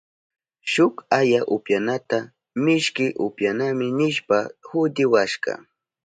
Shuk 0.71 0.95
aya 1.19 1.41
upyanata 1.55 2.19
mishki 2.63 3.05
upyanami 3.25 3.87
nishpa 3.97 4.37
hudiwashka. 4.67 5.51